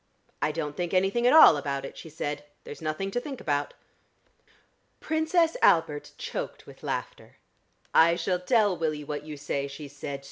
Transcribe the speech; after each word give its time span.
"I 0.41 0.51
don't 0.51 0.75
think 0.75 0.95
anything 0.95 1.27
at 1.27 1.33
all 1.33 1.57
about 1.57 1.85
it," 1.85 1.95
she 1.95 2.09
said. 2.09 2.43
"There's 2.63 2.81
nothing 2.81 3.11
to 3.11 3.19
think 3.19 3.39
about." 3.39 3.75
Princess 4.99 5.55
Albert 5.61 6.13
choked 6.17 6.65
with 6.65 6.81
laughter. 6.81 7.37
"I 7.93 8.15
shall 8.15 8.39
tell 8.39 8.75
Willie 8.75 9.03
what 9.03 9.21
you 9.25 9.37
say," 9.37 9.67
she 9.67 9.87
said. 9.87 10.19